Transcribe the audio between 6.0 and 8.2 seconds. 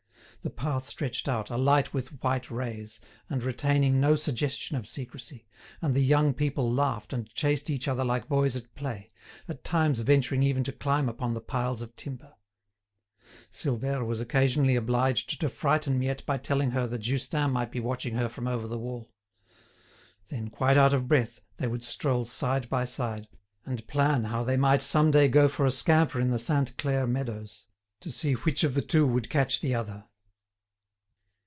young people laughed and chased each other